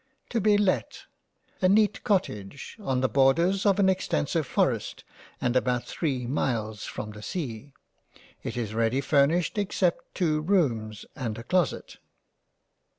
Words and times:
To 0.31 0.41
be 0.41 0.57
Lett 0.57 1.03
A 1.61 1.69
Neat 1.69 2.03
Cottage 2.03 2.75
on 2.79 3.01
the 3.01 3.07
borders 3.07 3.67
of 3.67 3.77
an 3.77 3.87
extensive 3.87 4.47
forest 4.47 5.03
and 5.39 5.55
about 5.55 5.83
three 5.83 6.25
Miles 6.25 6.85
from 6.85 7.11
the 7.11 7.21
Sea. 7.21 7.75
It 8.41 8.57
is 8.57 8.73
ready 8.73 8.99
furnished 8.99 9.59
except 9.59 10.15
two 10.15 10.41
rooms 10.41 11.05
and 11.15 11.37
a 11.37 11.43
Closet. 11.43 11.97